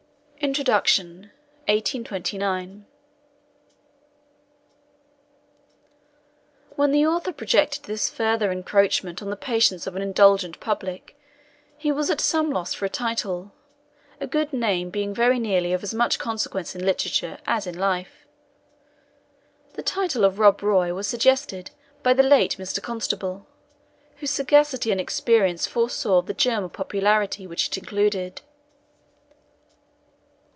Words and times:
INTRODUCTION 0.43 1.29
(1829) 1.67 2.85
When 6.75 6.91
the 6.91 7.05
author 7.05 7.31
projected 7.31 7.83
this 7.83 8.09
further 8.09 8.51
encroachment 8.51 9.21
on 9.21 9.29
the 9.29 9.35
patience 9.35 9.85
of 9.85 9.95
an 9.95 10.01
indulgent 10.01 10.59
public, 10.59 11.15
he 11.77 11.91
was 11.91 12.09
at 12.09 12.19
some 12.19 12.49
loss 12.49 12.73
for 12.73 12.85
a 12.85 12.89
title; 12.89 13.51
a 14.19 14.25
good 14.25 14.51
name 14.51 14.89
being 14.89 15.13
very 15.13 15.37
nearly 15.37 15.73
of 15.73 15.83
as 15.83 15.93
much 15.93 16.17
consequence 16.17 16.73
in 16.75 16.83
literature 16.83 17.37
as 17.45 17.67
in 17.67 17.77
life. 17.77 18.25
The 19.73 19.83
title 19.83 20.25
of 20.25 20.39
Rob 20.39 20.63
Roy 20.63 20.91
was 20.91 21.05
suggested 21.05 21.69
by 22.01 22.15
the 22.15 22.23
late 22.23 22.55
Mr. 22.57 22.81
Constable, 22.81 23.45
whose 24.15 24.31
sagacity 24.31 24.89
and 24.91 24.99
experience 24.99 25.67
foresaw 25.67 26.23
the 26.23 26.33
germ 26.33 26.63
of 26.63 26.73
popularity 26.73 27.45
which 27.45 27.67
it 27.67 27.77
included. 27.77 28.41